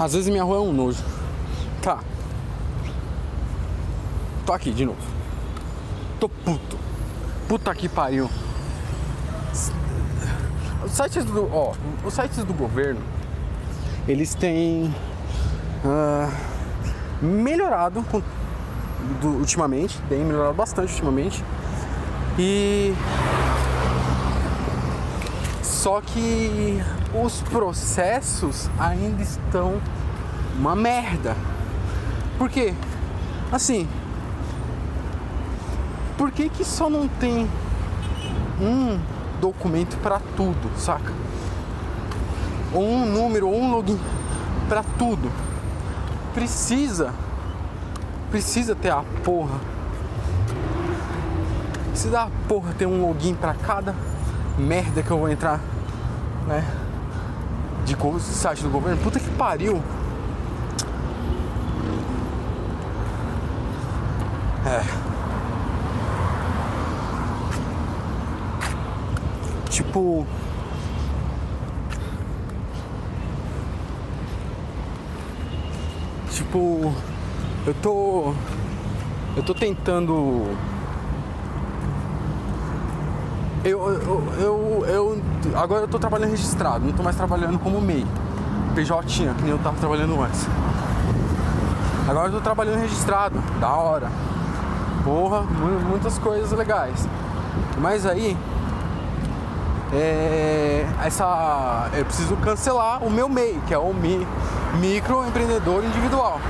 Às 0.00 0.14
vezes 0.14 0.30
minha 0.30 0.42
rua 0.42 0.56
é 0.56 0.60
um 0.60 0.72
nojo. 0.72 1.04
Tá. 1.82 1.98
Tô 4.46 4.54
aqui 4.54 4.70
de 4.70 4.86
novo. 4.86 4.98
Tô 6.18 6.26
puto. 6.26 6.78
Puta 7.46 7.74
que 7.74 7.86
pariu. 7.86 8.30
Os 10.82 10.92
sites 10.92 11.22
do, 11.26 11.54
ó, 11.54 11.74
os 12.02 12.14
sites 12.14 12.42
do 12.44 12.54
governo, 12.54 13.02
eles 14.08 14.34
têm 14.34 14.94
uh, 15.84 16.32
melhorado 17.22 18.02
com, 18.04 18.22
do, 19.20 19.28
ultimamente, 19.28 20.00
tem 20.08 20.24
melhorado 20.24 20.54
bastante 20.54 20.92
ultimamente. 20.92 21.44
E 22.38 22.94
só 25.80 25.98
que 26.02 26.78
os 27.24 27.40
processos 27.40 28.68
ainda 28.78 29.22
estão 29.22 29.80
uma 30.58 30.76
merda. 30.76 31.34
Por 32.36 32.50
quê? 32.50 32.74
Assim, 33.50 33.88
por 36.18 36.30
que 36.32 36.50
que 36.50 36.66
só 36.66 36.90
não 36.90 37.08
tem 37.08 37.48
um 38.60 39.00
documento 39.40 39.96
para 40.02 40.20
tudo, 40.36 40.70
saca? 40.76 41.14
Ou 42.74 42.86
um 42.86 43.06
número, 43.06 43.48
ou 43.48 43.58
um 43.58 43.70
login 43.70 43.98
para 44.68 44.82
tudo. 44.98 45.32
Precisa 46.34 47.14
precisa 48.30 48.74
ter 48.74 48.90
a 48.90 49.02
porra. 49.24 49.58
Precisa 51.88 52.20
a 52.20 52.28
porra 52.46 52.74
ter 52.74 52.84
um 52.84 53.00
login 53.00 53.34
para 53.34 53.54
cada 53.54 53.94
merda 54.60 55.02
que 55.02 55.10
eu 55.10 55.18
vou 55.18 55.28
entrar, 55.28 55.60
né? 56.46 56.64
De 57.84 57.96
site 58.32 58.62
do 58.62 58.70
governo. 58.70 59.02
Puta 59.02 59.18
que 59.18 59.30
pariu. 59.30 59.82
É. 64.66 65.10
Tipo. 69.70 70.26
Tipo. 76.30 76.94
Eu 77.66 77.74
tô. 77.74 78.34
Eu 79.36 79.42
tô 79.42 79.54
tentando. 79.54 80.56
Eu, 83.62 83.90
eu, 83.90 84.32
eu, 84.38 84.86
eu, 84.86 85.22
agora 85.54 85.82
eu 85.82 85.88
tô 85.88 85.98
trabalhando 85.98 86.30
registrado, 86.30 86.82
não 86.82 86.94
tô 86.94 87.02
mais 87.02 87.14
trabalhando 87.14 87.58
como 87.58 87.78
MEI, 87.78 88.06
PJ, 88.74 89.34
que 89.34 89.42
nem 89.42 89.50
eu 89.50 89.58
tava 89.58 89.76
trabalhando 89.76 90.18
antes. 90.18 90.46
Agora 92.08 92.28
eu 92.28 92.32
tô 92.32 92.40
trabalhando 92.40 92.80
registrado, 92.80 93.38
da 93.60 93.68
hora. 93.68 94.10
Porra, 95.04 95.42
muitas 95.42 96.18
coisas 96.18 96.50
legais. 96.52 97.06
Mas 97.78 98.06
aí, 98.06 98.34
é, 99.92 100.86
essa, 101.04 101.90
eu 101.92 102.04
preciso 102.06 102.36
cancelar 102.36 103.04
o 103.04 103.10
meu 103.10 103.28
MEI, 103.28 103.60
que 103.66 103.74
é 103.74 103.78
o 103.78 103.92
Mi, 103.92 104.26
microempreendedor 104.80 105.84
individual. 105.84 106.40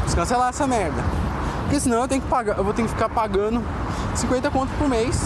Preciso 0.00 0.16
cancelar 0.16 0.48
essa 0.48 0.66
merda. 0.66 1.00
Porque 1.62 1.78
senão 1.78 2.02
eu 2.02 2.08
tenho 2.08 2.20
que 2.20 2.28
pagar, 2.28 2.58
eu 2.58 2.64
vou 2.64 2.74
ter 2.74 2.82
que 2.82 2.88
ficar 2.88 3.08
pagando 3.08 3.62
50 4.14 4.50
conto 4.50 4.70
por 4.78 4.88
mês 4.88 5.20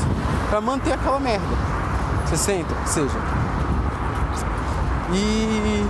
para 0.48 0.60
manter 0.60 0.92
aquela 0.92 1.20
merda. 1.20 1.46
60, 2.26 2.74
que 2.74 2.88
seja. 2.88 3.18
E, 5.12 5.86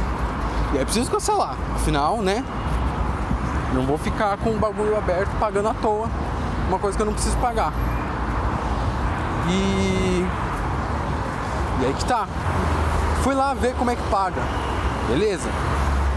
e 0.74 0.78
aí 0.78 0.84
preciso 0.84 1.10
cancelar. 1.10 1.56
Afinal, 1.74 2.18
né? 2.18 2.44
Não 3.72 3.84
vou 3.86 3.98
ficar 3.98 4.36
com 4.38 4.50
o 4.50 4.58
bagulho 4.58 4.96
aberto 4.96 5.30
pagando 5.38 5.68
à 5.68 5.74
toa 5.74 6.08
uma 6.68 6.78
coisa 6.78 6.96
que 6.96 7.02
eu 7.02 7.06
não 7.06 7.12
preciso 7.12 7.36
pagar. 7.38 7.72
E. 9.48 10.26
E 11.80 11.86
aí 11.86 11.94
que 11.94 12.04
tá. 12.04 12.26
Fui 13.22 13.34
lá 13.34 13.54
ver 13.54 13.74
como 13.74 13.90
é 13.90 13.96
que 13.96 14.02
paga. 14.10 14.40
Beleza? 15.08 15.48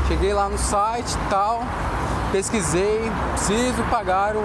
Cheguei 0.08 0.34
lá 0.34 0.48
no 0.48 0.58
site 0.58 1.12
e 1.14 1.30
tal, 1.30 1.64
pesquisei, 2.32 3.12
preciso 3.34 3.84
pagar 3.90 4.36
o. 4.36 4.44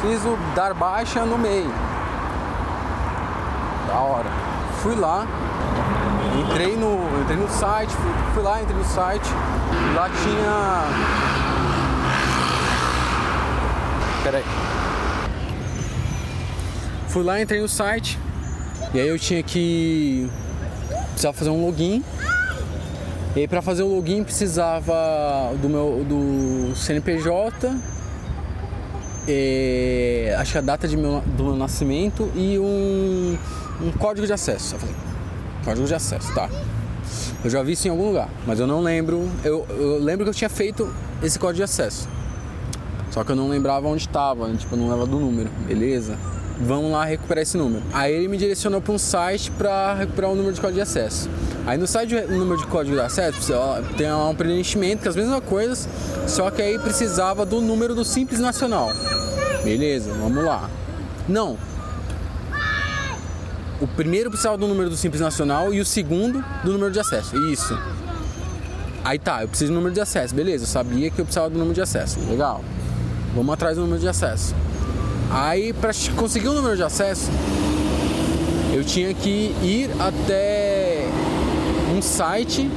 Preciso 0.00 0.36
dar 0.54 0.74
baixa 0.74 1.24
no 1.24 1.38
MEI. 1.38 1.68
Da 3.88 3.98
hora. 4.00 4.30
Fui 4.82 4.94
lá, 4.94 5.26
entrei 6.40 6.76
no, 6.76 7.20
entrei 7.22 7.36
no 7.36 7.48
site, 7.48 7.90
fui, 7.90 8.10
fui 8.34 8.42
lá, 8.42 8.62
entrei 8.62 8.76
no 8.76 8.84
site, 8.84 9.28
lá 9.94 10.08
tinha. 10.10 11.36
Peraí. 14.22 14.44
Fui 17.08 17.24
lá, 17.24 17.40
entrei 17.40 17.60
no 17.60 17.68
site, 17.68 18.18
e 18.92 19.00
aí 19.00 19.08
eu 19.08 19.18
tinha 19.18 19.42
que. 19.42 20.30
precisava 21.10 21.36
fazer 21.36 21.50
um 21.50 21.64
login. 21.64 22.04
E 23.34 23.40
aí 23.40 23.48
para 23.48 23.60
fazer 23.60 23.82
o 23.82 23.94
login 23.94 24.24
precisava 24.24 24.94
do 25.60 25.68
meu 25.68 26.04
do 26.08 26.74
CNPJ, 26.74 27.76
e, 29.26 30.34
acho 30.38 30.52
que 30.52 30.58
a 30.58 30.60
data 30.60 30.86
de 30.86 30.96
meu, 30.96 31.20
do 31.36 31.44
meu 31.44 31.56
nascimento 31.56 32.30
e 32.34 32.58
um, 32.58 33.36
um 33.82 33.92
código 33.92 34.26
de 34.26 34.32
acesso. 34.32 34.74
Eu 34.74 34.78
falei, 34.80 34.94
código 35.64 35.86
de 35.86 35.94
acesso, 35.94 36.34
tá. 36.34 36.48
Eu 37.44 37.50
já 37.50 37.62
vi 37.62 37.72
isso 37.72 37.86
em 37.86 37.90
algum 37.90 38.08
lugar, 38.08 38.28
mas 38.46 38.58
eu 38.58 38.66
não 38.66 38.82
lembro. 38.82 39.28
Eu, 39.44 39.66
eu 39.70 39.98
lembro 39.98 40.24
que 40.24 40.30
eu 40.30 40.34
tinha 40.34 40.50
feito 40.50 40.92
esse 41.22 41.38
código 41.38 41.56
de 41.56 41.62
acesso. 41.62 42.08
Só 43.10 43.24
que 43.24 43.32
eu 43.32 43.36
não 43.36 43.48
lembrava 43.48 43.86
onde 43.88 44.02
estava, 44.02 44.52
tipo, 44.54 44.74
eu 44.74 44.78
não 44.78 44.84
lembrava 44.84 45.06
do 45.06 45.18
número, 45.18 45.50
beleza? 45.66 46.18
vamos 46.60 46.90
lá 46.90 47.04
recuperar 47.04 47.42
esse 47.42 47.56
número. 47.56 47.82
Aí 47.92 48.12
ele 48.12 48.28
me 48.28 48.36
direcionou 48.36 48.80
para 48.80 48.92
um 48.92 48.98
site 48.98 49.50
para 49.50 49.94
recuperar 49.94 50.30
o 50.30 50.34
número 50.34 50.54
de 50.54 50.60
código 50.60 50.76
de 50.76 50.82
acesso. 50.82 51.28
Aí 51.66 51.76
no 51.76 51.86
site 51.86 52.14
do 52.20 52.36
número 52.36 52.58
de 52.58 52.66
código 52.66 52.96
de 52.96 53.02
acesso 53.02 53.52
tem 53.96 54.12
um 54.12 54.34
preenchimento 54.34 55.02
com 55.02 55.08
as 55.08 55.16
mesmas 55.16 55.42
coisas, 55.44 55.88
só 56.26 56.50
que 56.50 56.62
aí 56.62 56.78
precisava 56.78 57.44
do 57.44 57.60
número 57.60 57.94
do 57.94 58.04
Simples 58.04 58.40
Nacional. 58.40 58.90
Beleza, 59.66 60.12
vamos 60.14 60.44
lá. 60.44 60.70
Não. 61.28 61.58
O 63.80 63.86
primeiro 63.88 64.30
precisava 64.30 64.56
do 64.56 64.68
número 64.68 64.88
do 64.88 64.96
Simples 64.96 65.20
Nacional 65.20 65.74
e 65.74 65.80
o 65.80 65.84
segundo 65.84 66.42
do 66.62 66.72
número 66.72 66.92
de 66.92 67.00
acesso. 67.00 67.36
Isso. 67.50 67.76
Aí 69.04 69.18
tá, 69.18 69.42
eu 69.42 69.48
preciso 69.48 69.72
do 69.72 69.74
número 69.74 69.92
de 69.92 70.00
acesso. 70.00 70.32
Beleza, 70.32 70.62
eu 70.62 70.68
sabia 70.68 71.10
que 71.10 71.20
eu 71.20 71.24
precisava 71.24 71.50
do 71.50 71.58
número 71.58 71.74
de 71.74 71.80
acesso. 71.80 72.20
Legal. 72.30 72.62
Vamos 73.34 73.52
atrás 73.52 73.76
do 73.76 73.82
número 73.82 74.00
de 74.00 74.06
acesso. 74.08 74.54
Aí, 75.30 75.72
para 75.72 75.90
conseguir 76.14 76.46
o 76.46 76.52
número 76.52 76.76
de 76.76 76.84
acesso, 76.84 77.28
eu 78.72 78.84
tinha 78.84 79.12
que 79.12 79.52
ir 79.62 79.90
até 79.98 81.08
um 81.92 82.00
site, 82.00 82.70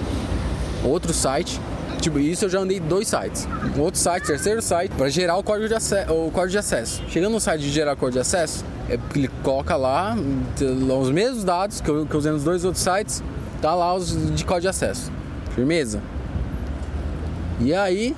outro 0.83 1.13
site. 1.13 1.61
Tipo, 2.01 2.17
isso 2.17 2.45
eu 2.45 2.49
já 2.49 2.59
andei 2.59 2.79
dois 2.79 3.07
sites. 3.07 3.47
Um 3.77 3.81
outro 3.81 3.99
site, 3.99 4.25
terceiro 4.25 4.61
site, 4.61 4.91
para 4.91 5.09
gerar 5.09 5.37
o 5.37 5.43
código, 5.43 5.67
de 5.67 5.73
acesso, 5.73 6.13
o 6.13 6.31
código 6.31 6.51
de 6.51 6.57
acesso. 6.57 7.03
Chegando 7.09 7.33
no 7.33 7.39
site 7.39 7.61
de 7.61 7.69
gerar 7.69 7.95
código 7.95 8.13
de 8.13 8.19
acesso, 8.19 8.63
é, 8.89 8.97
ele 9.15 9.29
coloca 9.43 9.75
lá 9.75 10.15
os 10.99 11.11
mesmos 11.11 11.43
dados 11.43 11.81
que 11.81 11.89
eu, 11.89 12.05
que 12.05 12.13
eu 12.13 12.17
usei 12.17 12.31
nos 12.31 12.43
dois 12.43 12.63
outros 12.63 12.83
sites, 12.83 13.21
tá 13.61 13.75
lá 13.75 13.93
os 13.93 14.33
de 14.33 14.45
código 14.45 14.61
de 14.61 14.67
acesso. 14.69 15.11
Firmeza? 15.53 16.01
E 17.59 17.73
aí, 17.73 18.15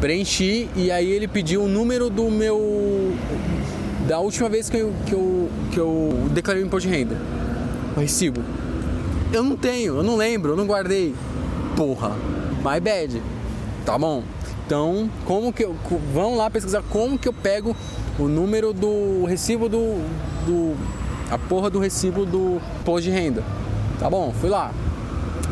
preenchi 0.00 0.68
e 0.76 0.90
aí 0.90 1.10
ele 1.10 1.26
pediu 1.26 1.62
o 1.62 1.68
número 1.68 2.10
do 2.10 2.30
meu. 2.30 3.16
da 4.06 4.18
última 4.18 4.50
vez 4.50 4.68
que 4.68 4.76
eu, 4.76 4.92
que 5.06 5.14
eu, 5.14 5.48
que 5.72 5.80
eu 5.80 6.28
declarei 6.32 6.62
o 6.62 6.66
imposto 6.66 6.86
de 6.86 6.94
renda. 6.94 7.16
O 7.96 8.00
recibo. 8.00 8.42
Eu 9.32 9.42
não 9.42 9.56
tenho, 9.56 9.96
eu 9.96 10.02
não 10.02 10.16
lembro, 10.16 10.52
eu 10.52 10.56
não 10.56 10.66
guardei. 10.66 11.14
Porra, 11.74 12.12
my 12.58 12.80
bad. 12.80 13.22
Tá 13.84 13.98
bom. 13.98 14.22
Então, 14.66 15.10
como 15.24 15.52
que 15.52 15.64
eu. 15.64 15.74
Vamos 16.12 16.38
lá 16.38 16.50
pesquisar 16.50 16.82
como 16.90 17.18
que 17.18 17.28
eu 17.28 17.32
pego 17.32 17.74
o 18.18 18.28
número 18.28 18.72
do 18.72 19.24
recibo 19.24 19.68
do. 19.68 19.96
do 20.44 20.76
a 21.30 21.38
porra 21.38 21.68
do 21.68 21.78
recibo 21.78 22.24
do 22.24 22.60
imposto 22.80 23.02
de 23.02 23.10
renda. 23.10 23.42
Tá 23.98 24.08
bom, 24.08 24.32
fui 24.40 24.48
lá. 24.48 24.72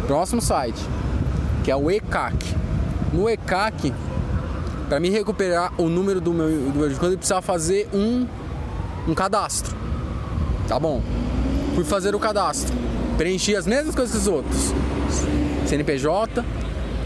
Próximo 0.07 0.41
site, 0.41 0.81
que 1.65 1.71
é 1.71 1.77
o 1.77 1.91
ECAC. 1.91 2.55
No 3.13 3.29
ECAC, 3.29 3.93
para 4.89 5.01
mim 5.01 5.11
recuperar 5.11 5.73
o 5.79 5.89
número 5.89 6.21
do 6.21 6.33
meu, 6.33 6.49
do 6.49 6.79
meu 6.79 6.91
eu 6.91 7.19
precisava 7.19 7.43
fazer 7.43 7.89
um, 7.93 8.27
um 9.09 9.15
cadastro. 9.15 9.75
Tá 10.69 10.79
bom. 10.79 11.03
Fui 11.75 11.85
fazer 11.85 12.15
o 12.15 12.19
cadastro. 12.19 12.75
Preenchi 13.17 13.55
as 13.57 13.67
mesmas 13.67 13.95
coisas 13.95 14.15
que 14.15 14.21
os 14.21 14.27
outros. 14.27 14.73
CNPJ, 15.67 16.45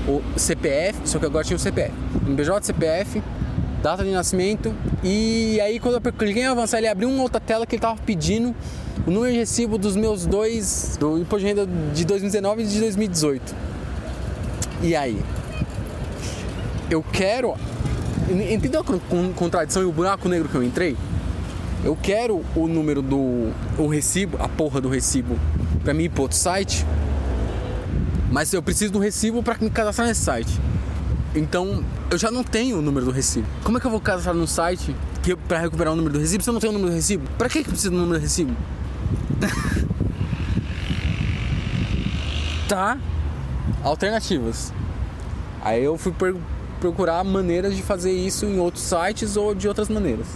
o 0.08 0.22
CPF, 0.36 1.00
só 1.04 1.18
que 1.18 1.26
agora 1.26 1.44
tinha 1.44 1.56
o 1.56 1.60
CPF. 1.60 1.92
CNPJ, 2.24 2.66
CPF, 2.66 3.22
data 3.82 4.04
de 4.04 4.10
nascimento. 4.10 4.74
E 5.02 5.60
aí 5.60 5.78
quando 5.78 5.94
eu 5.94 6.12
cliquei 6.12 6.42
em 6.42 6.46
avançar, 6.46 6.78
ele 6.78 6.88
abriu 6.88 7.08
uma 7.08 7.22
outra 7.22 7.40
tela 7.40 7.66
que 7.66 7.76
ele 7.76 7.82
tava 7.82 8.00
pedindo 8.04 8.54
o 9.06 9.10
número 9.10 9.32
de 9.32 9.38
recibo 9.38 9.78
dos 9.78 9.96
meus 9.96 10.26
dois, 10.26 10.96
do 10.98 11.18
imposto 11.18 11.40
de 11.40 11.46
renda 11.46 11.68
de 11.94 12.04
2019 12.04 12.62
e 12.62 12.66
de 12.66 12.80
2018. 12.80 13.54
E 14.82 14.96
aí? 14.96 15.18
eu 16.90 17.02
quero. 17.12 17.54
Entendeu 18.28 18.80
a 18.80 19.34
contradição 19.34 19.82
e 19.82 19.86
o 19.86 19.92
buraco 19.92 20.28
negro 20.28 20.48
que 20.48 20.54
eu 20.54 20.62
entrei? 20.62 20.96
Eu 21.82 21.96
quero 22.00 22.44
o 22.54 22.68
número 22.68 23.00
do 23.00 23.50
o 23.78 23.86
recibo, 23.86 24.36
a 24.38 24.48
porra 24.48 24.80
do 24.80 24.88
recibo, 24.88 25.38
para 25.82 25.94
mim 25.94 26.04
ir 26.04 26.08
pro 26.10 26.22
outro 26.22 26.36
site. 26.36 26.84
Mas 28.30 28.52
eu 28.52 28.62
preciso 28.62 28.92
do 28.92 28.98
recibo 28.98 29.42
para 29.42 29.56
me 29.60 29.68
cadastrar 29.70 30.06
nesse 30.06 30.22
site. 30.22 30.60
Então, 31.34 31.84
eu 32.10 32.18
já 32.18 32.30
não 32.30 32.42
tenho 32.44 32.78
o 32.78 32.82
número 32.82 33.06
do 33.06 33.12
recibo. 33.12 33.46
Como 33.64 33.78
é 33.78 33.80
que 33.80 33.86
eu 33.86 33.90
vou 33.90 34.00
cadastrar 34.00 34.34
no 34.34 34.46
site 34.46 34.94
que 35.22 35.36
para 35.36 35.58
recuperar 35.58 35.92
o 35.92 35.96
número 35.96 36.14
do 36.14 36.20
recibo 36.20 36.42
se 36.42 36.50
eu 36.50 36.52
não 36.54 36.60
tenho 36.60 36.72
o 36.72 36.74
número 36.74 36.92
do 36.92 36.96
recibo? 36.96 37.28
Para 37.36 37.48
que 37.48 37.62
que 37.62 37.70
precisa 37.70 37.90
do 37.90 37.96
número 37.96 38.18
do 38.18 38.22
recibo? 38.22 38.56
tá? 42.68 42.98
Alternativas. 43.82 44.72
Aí 45.62 45.84
eu 45.84 45.98
fui 45.98 46.12
procurar 46.80 47.22
maneiras 47.24 47.76
de 47.76 47.82
fazer 47.82 48.12
isso 48.12 48.46
em 48.46 48.58
outros 48.58 48.84
sites 48.84 49.36
ou 49.36 49.54
de 49.54 49.68
outras 49.68 49.88
maneiras. 49.88 50.26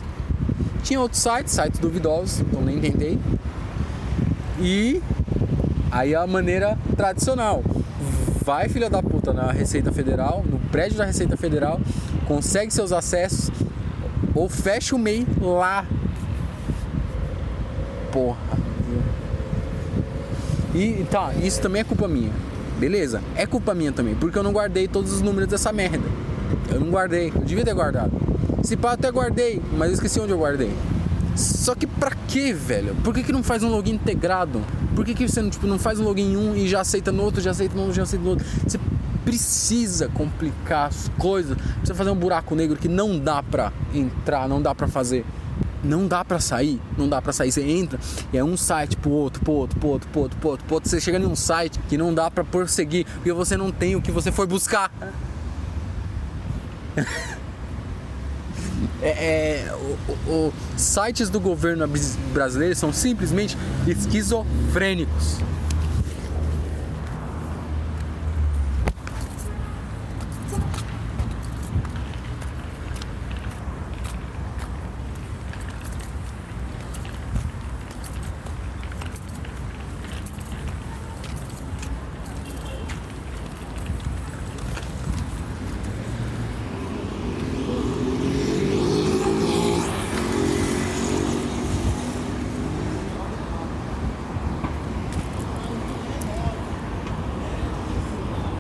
Tinha 0.83 1.01
outros 1.01 1.23
sites, 1.23 1.55
sites 1.55 1.81
duvidosos, 1.81 2.41
então 2.41 2.61
nem 2.61 2.79
tentei. 2.81 3.19
E 4.61 5.03
aí 5.91 6.15
a 6.15 6.27
maneira 6.27 6.79
tradicional. 6.97 7.63
Vai, 8.45 8.69
filha 8.69 8.91
da 8.91 9.03
puta, 9.03 9.33
na 9.33 9.51
Receita 9.51 9.91
Federal, 9.91 10.45
no 10.47 10.59
prédio 10.71 10.99
da 10.99 11.07
Receita 11.07 11.35
Federal, 11.35 11.81
consegue 12.29 12.71
seus 12.71 12.93
acessos 12.93 13.51
ou 14.35 14.51
fecha 14.51 14.95
o 14.95 14.99
MEI 14.99 15.27
lá. 15.41 15.87
Porra. 18.13 18.37
E 20.75 21.07
tá, 21.11 21.33
isso 21.43 21.59
também 21.63 21.81
é 21.81 21.85
culpa 21.85 22.07
minha. 22.07 22.31
Beleza, 22.79 23.23
é 23.35 23.47
culpa 23.47 23.75
minha 23.75 23.93
também, 23.93 24.15
porque 24.15 24.39
eu 24.39 24.43
não 24.43 24.53
guardei 24.53 24.89
todos 24.89 25.11
os 25.15 25.23
números 25.23 25.49
dessa 25.49 25.73
merda. 25.73 26.07
Eu 26.71 26.81
não 26.81 26.91
guardei, 26.91 27.33
eu 27.35 27.41
devia 27.41 27.65
ter 27.65 27.73
guardado. 27.73 28.13
Se 28.63 28.77
pá, 28.77 28.93
até 28.93 29.11
guardei, 29.11 29.63
mas 29.73 29.89
eu 29.89 29.95
esqueci 29.95 30.21
onde 30.21 30.33
eu 30.33 30.39
guardei. 30.39 30.71
Só 31.37 31.75
que 31.75 31.87
pra 31.87 32.13
que, 32.29 32.53
velho? 32.53 32.95
Por 33.03 33.13
que, 33.13 33.23
que 33.23 33.33
não 33.33 33.43
faz 33.43 33.63
um 33.63 33.69
login 33.69 33.95
integrado? 33.95 34.63
Por 34.95 35.05
que, 35.05 35.15
que 35.15 35.29
você 35.29 35.43
não, 35.43 35.51
tipo, 35.51 35.67
não 35.67 35.79
faz 35.79 35.99
um 35.99 36.05
login 36.05 36.33
em 36.33 36.37
um 36.37 36.57
e 36.57 36.69
já 36.69 36.81
aceita 36.81 37.11
no 37.11 37.23
outro, 37.23 37.41
já 37.41 37.51
aceita 37.51 37.75
no 37.75 37.83
outro, 37.83 37.97
já 37.97 38.05
aceita 38.05 38.25
no 38.25 38.31
outro? 38.31 38.47
Você 38.67 38.79
precisa 39.25 40.09
complicar 40.09 40.89
as 40.89 41.11
coisas. 41.19 41.57
Precisa 41.57 41.95
fazer 41.95 42.11
um 42.11 42.17
buraco 42.17 42.55
negro 42.55 42.77
que 42.77 42.89
não 42.89 43.19
dá 43.19 43.43
pra 43.43 43.73
entrar, 43.93 44.49
não 44.49 44.63
dá 44.63 44.75
pra 44.75 44.87
fazer. 44.87 45.25
Não 45.83 46.07
dá 46.07 46.25
pra 46.25 46.41
sair, 46.41 46.81
não 46.97 47.09
dá 47.09 47.21
pra 47.21 47.33
sair. 47.33 47.53
Você 47.53 47.63
entra 47.63 47.99
e 48.33 48.39
é 48.39 48.45
um 48.45 48.57
site 48.57 48.97
pro 48.97 49.11
outro, 49.11 49.43
pro 49.43 49.53
outro, 49.53 49.79
pro 49.79 49.89
outro, 49.91 50.09
pro 50.09 50.21
outro, 50.21 50.39
pro 50.39 50.51
outro, 50.51 50.67
pro 50.67 50.75
outro. 50.77 50.91
Você 50.91 51.01
chega 51.01 51.19
em 51.19 51.27
um 51.27 51.37
site 51.37 51.79
que 51.89 51.99
não 51.99 52.15
dá 52.15 52.31
pra 52.31 52.45
prosseguir, 52.45 53.07
porque 53.07 53.33
você 53.33 53.57
não 53.57 53.71
tem 53.71 53.97
o 53.97 54.01
que 54.01 54.11
você 54.11 54.33
foi 54.33 54.47
buscar. 54.47 54.91
É, 59.03 59.09
é, 59.09 59.75
o, 59.75 60.31
o, 60.31 60.53
sites 60.77 61.29
do 61.29 61.41
governo 61.41 61.87
brasileiro 62.33 62.75
são 62.75 62.93
simplesmente 62.93 63.57
esquizofrênicos. 63.87 65.39